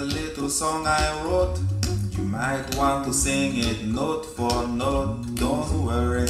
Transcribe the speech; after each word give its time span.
a 0.00 0.04
little 0.04 0.48
song 0.48 0.86
I 0.86 1.22
wrote. 1.24 1.58
You 2.12 2.22
might 2.22 2.64
want 2.74 3.04
to 3.04 3.12
sing 3.12 3.52
it 3.58 3.84
note 3.84 4.24
for 4.24 4.66
note. 4.66 5.26
Don't 5.34 5.84
worry. 5.84 6.26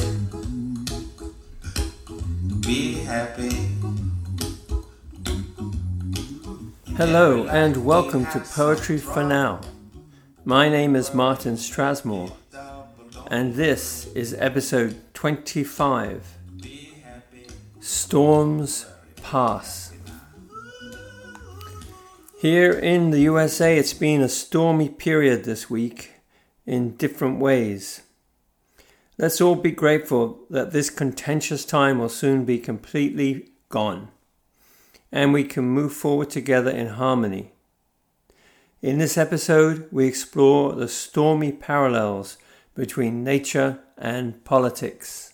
Be 2.59 2.95
happy. 2.95 3.69
Hello 6.97 7.47
and 7.47 7.85
welcome 7.85 8.25
to 8.33 8.41
Poetry 8.41 8.97
for 8.97 9.23
Now. 9.23 9.61
My 10.43 10.67
name 10.67 10.97
is 10.97 11.13
Martin 11.13 11.55
Strasmore, 11.55 12.33
and 13.27 13.55
this 13.55 14.07
is 14.13 14.33
episode 14.33 14.99
25 15.13 16.27
Storms 17.79 18.85
Pass. 19.23 19.90
Here 22.41 22.71
in 22.71 23.11
the 23.11 23.19
USA, 23.19 23.77
it's 23.77 23.93
been 23.93 24.19
a 24.19 24.27
stormy 24.27 24.89
period 24.89 25.43
this 25.43 25.69
week 25.69 26.13
in 26.65 26.95
different 26.95 27.39
ways. 27.39 28.01
Let's 29.15 29.39
all 29.39 29.53
be 29.53 29.69
grateful 29.69 30.39
that 30.49 30.71
this 30.71 30.89
contentious 30.89 31.65
time 31.65 31.99
will 31.99 32.09
soon 32.09 32.43
be 32.43 32.57
completely 32.57 33.51
gone 33.69 34.07
and 35.11 35.33
we 35.33 35.43
can 35.43 35.65
move 35.65 35.93
forward 35.93 36.31
together 36.31 36.71
in 36.71 36.87
harmony. 36.87 37.51
In 38.81 38.97
this 38.97 39.19
episode, 39.19 39.87
we 39.91 40.07
explore 40.07 40.73
the 40.73 40.87
stormy 40.87 41.51
parallels 41.51 42.39
between 42.73 43.23
nature 43.23 43.81
and 43.99 44.43
politics. 44.45 45.29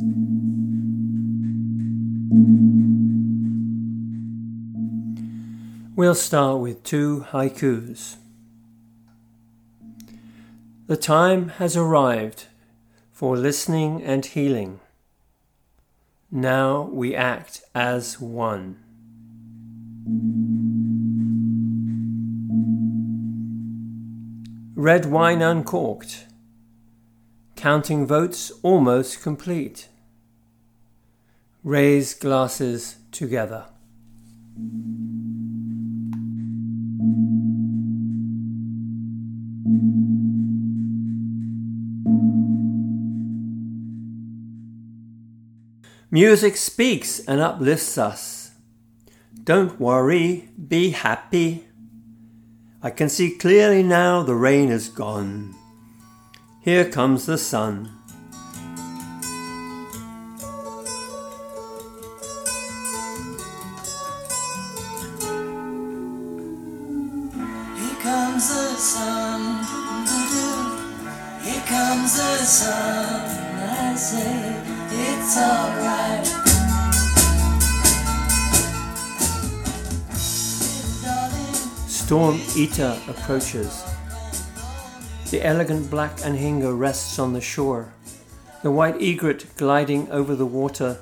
We'll 5.98 6.14
start 6.14 6.60
with 6.60 6.84
two 6.84 7.26
haikus. 7.32 8.18
The 10.86 10.96
time 10.96 11.50
has 11.58 11.76
arrived 11.76 12.46
for 13.12 13.36
listening 13.36 14.04
and 14.04 14.24
healing. 14.24 14.80
Now 16.30 16.84
we 16.94 17.16
act 17.16 17.64
as 17.74 18.22
one. 18.22 18.78
Red 24.76 25.08
wine 25.08 25.42
uncorked. 25.42 26.28
Counting 27.56 28.06
votes 28.06 28.52
almost 28.62 29.24
complete. 29.24 29.88
Raise 31.64 32.14
glasses 32.14 32.98
together. 33.12 33.66
Music 46.10 46.56
speaks 46.56 47.20
and 47.28 47.42
uplifts 47.42 47.98
us. 47.98 48.52
Don't 49.44 49.80
worry, 49.80 50.50
be 50.68 50.92
happy. 50.92 51.66
I 52.82 52.92
can 52.92 53.10
see 53.10 53.32
clearly 53.36 53.84
now 53.84 54.24
the 54.24 54.34
rain 54.34 54.70
is 54.70 54.88
gone. 54.88 55.54
Here 56.62 56.90
comes 56.90 57.26
the 57.26 57.38
sun. 57.38 57.92
Comes 71.88 72.18
the 72.18 72.36
sun. 72.40 73.22
I 73.62 73.96
say 73.96 74.62
it's 74.92 75.38
alright. 75.38 76.26
Storm 81.88 82.42
Eta 82.58 83.02
approaches. 83.08 83.86
The 85.32 85.42
elegant 85.46 85.90
black 85.90 86.18
anhinga 86.18 86.78
rests 86.78 87.20
on 87.20 87.32
the 87.32 87.40
shore, 87.40 87.94
the 88.64 88.72
white 88.72 89.02
egret 89.02 89.46
gliding 89.56 90.12
over 90.12 90.36
the 90.36 90.46
water 90.46 91.00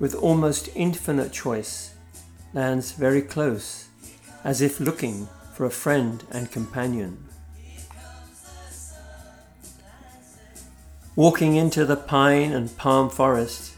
with 0.00 0.16
almost 0.16 0.68
infinite 0.74 1.32
choice, 1.32 1.94
lands 2.52 2.90
very 2.90 3.22
close, 3.22 3.86
as 4.42 4.60
if 4.60 4.80
looking 4.80 5.28
for 5.52 5.64
a 5.64 5.70
friend 5.70 6.24
and 6.32 6.50
companion. 6.50 7.24
Walking 11.16 11.56
into 11.56 11.84
the 11.84 11.96
pine 11.96 12.52
and 12.52 12.76
palm 12.76 13.08
forest, 13.08 13.74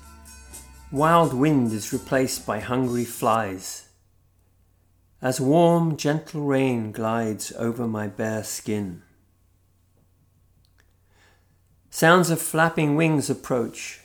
wild 0.91 1.35
wind 1.35 1.73
is 1.73 1.93
replaced 1.93 2.47
by 2.47 2.61
hungry 2.61 3.05
flies 3.05 3.87
as 5.23 5.41
warm, 5.41 5.97
gentle 5.97 6.43
rain 6.43 6.93
glides 6.93 7.53
over 7.59 7.87
my 7.89 8.07
bare 8.07 8.45
skin. 8.45 9.03
Sounds 11.91 12.29
of 12.29 12.41
flapping 12.41 12.97
wings 12.97 13.31
approach, 13.31 14.01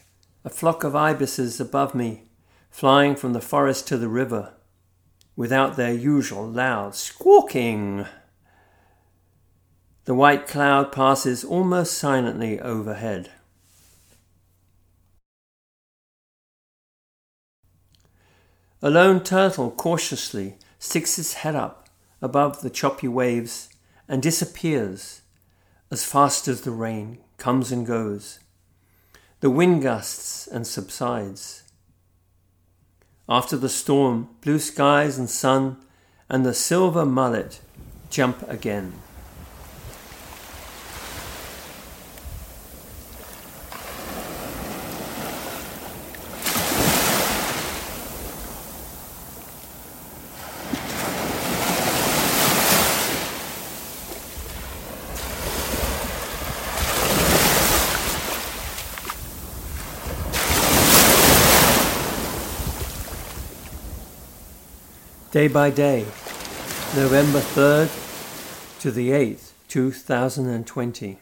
a 0.46 0.50
flock 0.50 0.84
of 0.84 0.96
ibises 0.96 1.59
above 1.59 1.94
me, 1.94 2.24
flying 2.69 3.16
from 3.16 3.34
the 3.34 3.42
forest 3.42 3.88
to 3.90 3.98
the 3.98 4.08
river, 4.08 4.53
without 5.36 5.75
their 5.75 5.94
usual 5.94 6.48
loud 6.48 6.96
squawking. 6.96 8.06
The 10.11 10.16
white 10.16 10.45
cloud 10.45 10.91
passes 10.91 11.45
almost 11.45 11.97
silently 11.97 12.59
overhead. 12.59 13.31
A 18.81 18.89
lone 18.89 19.23
turtle 19.23 19.71
cautiously 19.71 20.57
sticks 20.79 21.17
its 21.17 21.35
head 21.35 21.55
up 21.55 21.88
above 22.21 22.59
the 22.59 22.69
choppy 22.69 23.07
waves 23.07 23.69
and 24.09 24.21
disappears 24.21 25.21
as 25.89 26.03
fast 26.03 26.50
as 26.50 26.63
the 26.63 26.71
rain 26.71 27.19
comes 27.38 27.71
and 27.71 27.85
goes. 27.85 28.39
The 29.39 29.50
wind 29.50 29.81
gusts 29.81 30.45
and 30.45 30.67
subsides. 30.67 31.63
After 33.29 33.55
the 33.55 33.69
storm, 33.69 34.27
blue 34.41 34.59
skies 34.59 35.17
and 35.17 35.29
sun 35.29 35.77
and 36.27 36.45
the 36.45 36.53
silver 36.53 37.05
mullet 37.05 37.61
jump 38.09 38.44
again. 38.50 38.91
Day 65.31 65.47
by 65.47 65.69
day, 65.69 66.02
November 66.94 67.40
3rd 67.40 68.81
to 68.81 68.92
the 68.92 69.12
8th, 69.12 69.52
2020. 69.69 71.19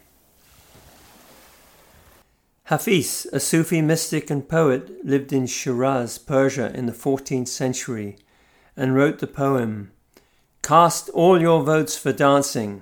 Hafiz, 2.64 3.28
a 3.32 3.40
Sufi 3.40 3.84
mystic 3.84 4.32
and 4.32 4.50
poet, 4.50 5.06
lived 5.06 5.32
in 5.32 5.46
Shiraz, 5.46 6.18
Persia 6.18 6.72
in 6.74 6.88
the 6.88 6.92
14th 6.92 7.50
century 7.50 8.18
and 8.76 8.96
wrote 8.96 9.20
the 9.20 9.28
poem 9.28 9.92
Cast 10.64 11.10
all 11.10 11.40
your 11.40 11.62
votes 11.62 11.96
for 11.96 12.12
dancing. 12.12 12.82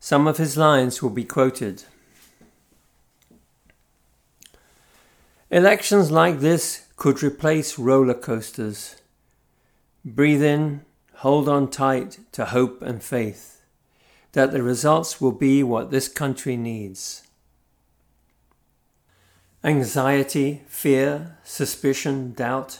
Some 0.00 0.26
of 0.26 0.38
his 0.38 0.56
lines 0.56 1.02
will 1.02 1.10
be 1.10 1.24
quoted. 1.24 1.84
Elections 5.50 6.10
like 6.10 6.40
this 6.40 6.86
could 6.96 7.22
replace 7.22 7.78
roller 7.78 8.14
coasters. 8.14 8.96
Breathe 10.06 10.44
in, 10.44 10.82
hold 11.14 11.48
on 11.48 11.68
tight 11.68 12.20
to 12.30 12.44
hope 12.44 12.80
and 12.80 13.02
faith 13.02 13.60
that 14.34 14.52
the 14.52 14.62
results 14.62 15.20
will 15.20 15.32
be 15.32 15.64
what 15.64 15.90
this 15.90 16.06
country 16.06 16.56
needs. 16.56 17.26
Anxiety, 19.64 20.62
fear, 20.68 21.38
suspicion, 21.42 22.34
doubt, 22.34 22.78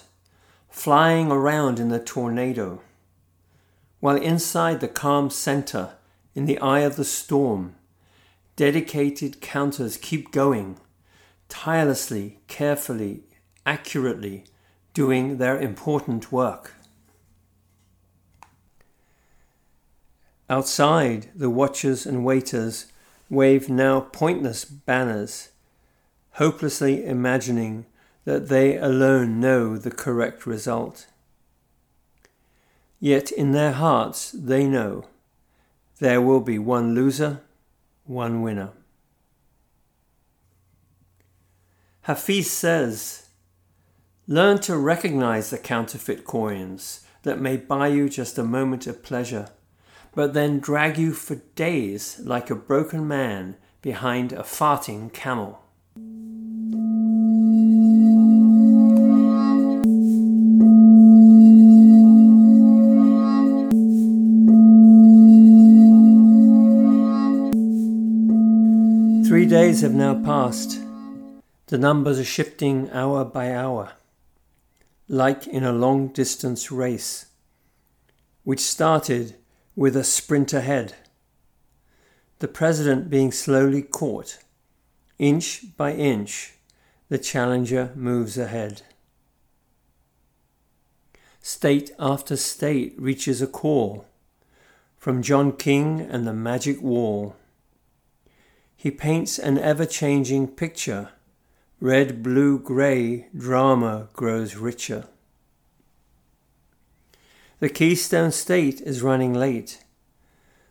flying 0.70 1.32
around 1.32 1.80
in 1.80 1.88
the 1.88 1.98
tornado, 1.98 2.80
while 3.98 4.16
inside 4.16 4.78
the 4.78 4.86
calm 4.86 5.28
center, 5.28 5.94
in 6.32 6.44
the 6.44 6.60
eye 6.60 6.80
of 6.80 6.94
the 6.94 7.04
storm, 7.04 7.74
dedicated 8.54 9.40
counters 9.40 9.96
keep 9.96 10.30
going, 10.30 10.78
tirelessly, 11.48 12.38
carefully, 12.46 13.24
accurately, 13.66 14.44
doing 14.94 15.38
their 15.38 15.58
important 15.58 16.30
work. 16.30 16.75
Outside, 20.48 21.28
the 21.34 21.50
watchers 21.50 22.06
and 22.06 22.24
waiters 22.24 22.86
wave 23.28 23.68
now 23.68 24.00
pointless 24.00 24.64
banners, 24.64 25.50
hopelessly 26.32 27.04
imagining 27.04 27.86
that 28.24 28.48
they 28.48 28.76
alone 28.76 29.40
know 29.40 29.76
the 29.76 29.90
correct 29.90 30.46
result. 30.46 31.06
Yet 33.00 33.30
in 33.30 33.52
their 33.52 33.72
hearts 33.72 34.32
they 34.32 34.66
know 34.66 35.06
there 35.98 36.20
will 36.20 36.40
be 36.40 36.58
one 36.58 36.94
loser, 36.94 37.40
one 38.04 38.42
winner. 38.42 38.70
Hafiz 42.02 42.50
says, 42.50 43.26
Learn 44.28 44.58
to 44.60 44.76
recognize 44.76 45.50
the 45.50 45.58
counterfeit 45.58 46.24
coins 46.24 47.04
that 47.22 47.40
may 47.40 47.56
buy 47.56 47.88
you 47.88 48.08
just 48.08 48.38
a 48.38 48.44
moment 48.44 48.86
of 48.86 49.02
pleasure, 49.02 49.48
but 50.16 50.32
then 50.32 50.58
drag 50.58 50.96
you 50.96 51.12
for 51.12 51.34
days 51.54 52.18
like 52.24 52.48
a 52.48 52.54
broken 52.54 53.06
man 53.06 53.54
behind 53.82 54.32
a 54.32 54.42
farting 54.42 55.12
camel. 55.12 55.60
Three 69.28 69.44
days 69.44 69.82
have 69.82 69.92
now 69.92 70.14
passed. 70.24 70.80
The 71.66 71.76
numbers 71.76 72.18
are 72.18 72.24
shifting 72.24 72.90
hour 72.90 73.22
by 73.22 73.54
hour, 73.54 73.92
like 75.08 75.46
in 75.46 75.62
a 75.62 75.72
long 75.72 76.08
distance 76.08 76.72
race, 76.72 77.26
which 78.44 78.60
started 78.60 79.36
with 79.76 79.94
a 79.94 80.02
sprint 80.02 80.52
ahead. 80.52 80.94
The 82.38 82.48
president 82.48 83.10
being 83.10 83.30
slowly 83.30 83.82
caught. 83.82 84.38
Inch 85.18 85.76
by 85.76 85.92
inch, 85.92 86.54
the 87.08 87.18
challenger 87.18 87.92
moves 87.94 88.36
ahead. 88.36 88.82
State 91.40 91.92
after 91.98 92.36
state 92.36 92.94
reaches 92.98 93.40
a 93.40 93.46
call 93.46 94.06
from 94.96 95.22
John 95.22 95.52
King 95.52 96.00
and 96.00 96.26
the 96.26 96.32
Magic 96.32 96.82
Wall. 96.82 97.36
He 98.76 98.90
paints 98.90 99.38
an 99.38 99.58
ever 99.58 99.86
changing 99.86 100.48
picture 100.48 101.10
Red, 101.78 102.22
blue, 102.22 102.58
grey 102.58 103.26
drama 103.36 104.08
grows 104.14 104.56
richer. 104.56 105.08
The 107.58 107.70
Keystone 107.70 108.32
State 108.32 108.82
is 108.82 109.00
running 109.00 109.32
late, 109.32 109.82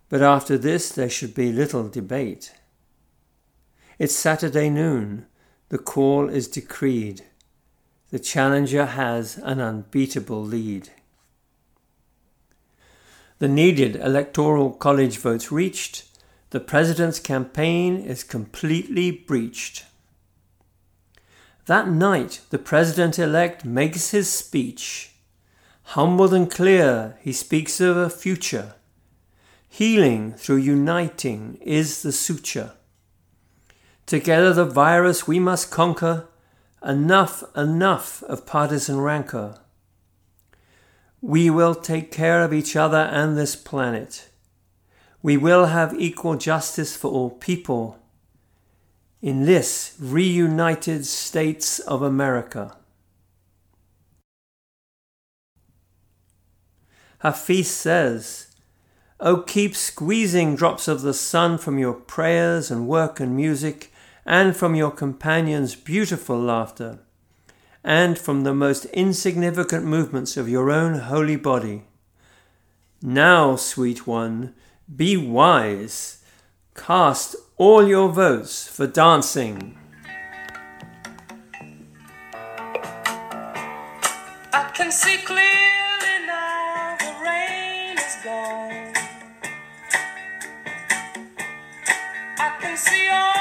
but 0.07 0.21
after 0.21 0.55
this 0.55 0.91
there 0.91 1.09
should 1.09 1.33
be 1.33 1.51
little 1.51 1.89
debate. 1.89 2.53
It's 3.97 4.15
Saturday 4.15 4.69
noon, 4.69 5.25
the 5.69 5.79
call 5.79 6.29
is 6.29 6.47
decreed. 6.47 7.23
The 8.11 8.19
challenger 8.19 8.85
has 8.85 9.37
an 9.39 9.59
unbeatable 9.61 10.43
lead. 10.43 10.89
The 13.39 13.47
needed 13.47 13.95
electoral 13.95 14.69
college 14.69 15.17
votes 15.17 15.51
reached, 15.51 16.03
the 16.51 16.59
president's 16.59 17.19
campaign 17.19 17.97
is 17.97 18.23
completely 18.23 19.09
breached. 19.09 19.85
That 21.65 21.89
night, 21.89 22.41
the 22.51 22.59
president 22.59 23.17
elect 23.17 23.65
makes 23.65 24.11
his 24.11 24.31
speech. 24.31 25.14
Humble 25.89 26.33
and 26.33 26.49
clear, 26.49 27.17
he 27.21 27.31
speaks 27.31 27.79
of 27.79 27.95
a 27.95 28.09
future. 28.09 28.73
Healing 29.69 30.33
through 30.33 30.57
uniting 30.57 31.57
is 31.61 32.01
the 32.01 32.11
suture. 32.11 32.73
Together, 34.05 34.51
the 34.51 34.65
virus 34.65 35.27
we 35.27 35.39
must 35.39 35.71
conquer. 35.71 36.27
Enough, 36.83 37.43
enough 37.55 38.23
of 38.23 38.45
partisan 38.45 38.99
rancor. 38.99 39.59
We 41.21 41.49
will 41.49 41.75
take 41.75 42.11
care 42.11 42.43
of 42.43 42.53
each 42.53 42.75
other 42.75 42.97
and 43.11 43.37
this 43.37 43.55
planet. 43.55 44.29
We 45.21 45.37
will 45.37 45.67
have 45.67 45.93
equal 45.99 46.35
justice 46.35 46.95
for 46.95 47.09
all 47.09 47.29
people 47.29 47.99
in 49.21 49.45
this 49.45 49.95
reunited 49.99 51.05
States 51.05 51.79
of 51.79 52.01
America. 52.01 52.77
Hafiz 57.19 57.69
says, 57.69 58.47
Oh, 59.19 59.37
keep 59.37 59.75
squeezing 59.75 60.55
drops 60.55 60.87
of 60.87 61.01
the 61.01 61.13
sun 61.13 61.57
from 61.57 61.79
your 61.79 61.93
prayers 61.93 62.69
and 62.69 62.87
work 62.87 63.19
and 63.19 63.35
music, 63.35 63.93
and 64.25 64.55
from 64.55 64.75
your 64.75 64.91
companions' 64.91 65.75
beautiful 65.75 66.37
laughter, 66.39 66.99
and 67.83 68.17
from 68.17 68.43
the 68.43 68.53
most 68.53 68.85
insignificant 68.85 69.85
movements 69.85 70.35
of 70.35 70.49
your 70.49 70.69
own 70.69 70.99
holy 70.99 71.37
body. 71.37 71.83
Now, 73.01 73.55
sweet 73.55 74.05
one, 74.05 74.53
be 74.93 75.15
wise. 75.15 76.23
Cast 76.75 77.35
all 77.57 77.87
your 77.87 78.09
votes 78.09 78.67
for 78.67 78.85
dancing. 78.85 79.77
I 84.51 84.71
can 84.73 84.91
see 84.91 85.17
I 88.27 88.91
can 92.59 92.75
see 92.75 93.07
all 93.09 93.31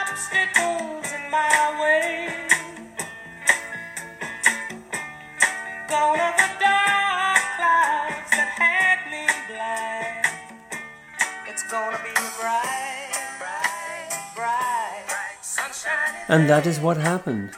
obstacles 0.00 1.12
in 1.12 1.30
my 1.30 1.78
way. 1.82 2.32
The 5.86 5.94
dark 6.60 7.44
clouds 7.56 8.30
that 8.32 8.48
had 8.56 8.98
me 9.10 9.26
blind. 9.48 10.24
It's 11.46 11.64
gonna 11.64 12.00
be 12.02 12.08
a 12.08 12.30
bright, 12.40 13.12
bright, 13.38 14.12
bright, 14.34 15.04
sunshine. 15.42 16.14
And 16.28 16.48
that 16.48 16.66
is 16.66 16.80
what 16.80 16.96
happened. 16.96 17.50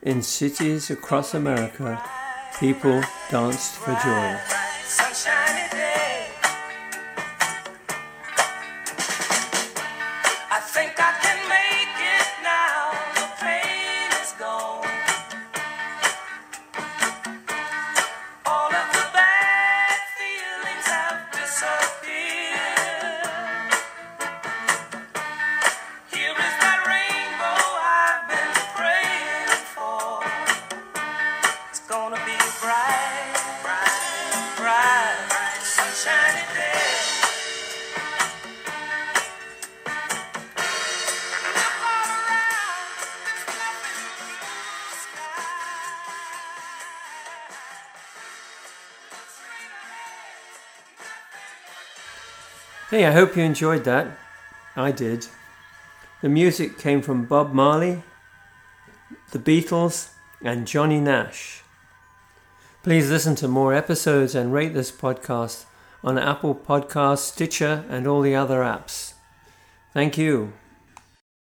In 0.00 0.22
cities 0.22 0.90
across 0.90 1.34
America, 1.34 2.02
people 2.58 3.02
danced 3.30 3.74
for 3.74 3.92
joy. 4.02 4.59
Sunshiny 4.90 5.89
Hey, 53.00 53.06
I 53.06 53.12
hope 53.12 53.34
you 53.34 53.42
enjoyed 53.42 53.84
that. 53.84 54.08
I 54.76 54.92
did. 54.92 55.26
The 56.20 56.28
music 56.28 56.76
came 56.76 57.00
from 57.00 57.24
Bob 57.24 57.54
Marley, 57.54 58.02
the 59.30 59.38
Beatles, 59.38 60.10
and 60.42 60.66
Johnny 60.66 61.00
Nash. 61.00 61.62
Please 62.82 63.08
listen 63.08 63.34
to 63.36 63.48
more 63.48 63.72
episodes 63.72 64.34
and 64.34 64.52
rate 64.52 64.74
this 64.74 64.92
podcast 64.92 65.64
on 66.04 66.18
Apple 66.18 66.54
Podcasts, 66.54 67.20
Stitcher, 67.20 67.86
and 67.88 68.06
all 68.06 68.20
the 68.20 68.36
other 68.36 68.60
apps. 68.60 69.14
Thank 69.94 70.18
you. 70.18 70.52